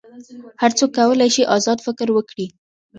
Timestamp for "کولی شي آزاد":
0.97-1.77